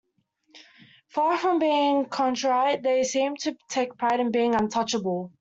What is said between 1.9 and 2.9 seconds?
contrite